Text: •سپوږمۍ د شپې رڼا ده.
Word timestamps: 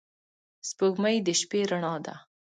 •سپوږمۍ 0.69 1.17
د 1.27 1.29
شپې 1.39 1.59
رڼا 1.69 1.95
ده. 2.05 2.15